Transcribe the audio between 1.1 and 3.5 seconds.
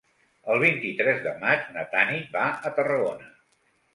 de maig na Tanit va a Tarragona.